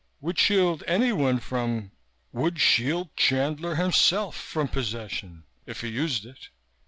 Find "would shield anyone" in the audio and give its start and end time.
0.19-1.39